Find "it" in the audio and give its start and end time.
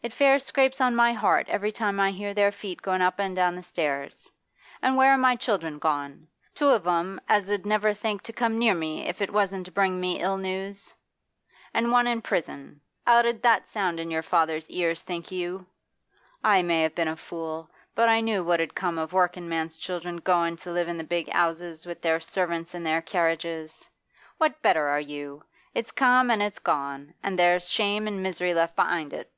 0.00-0.12, 9.20-9.32, 29.12-29.32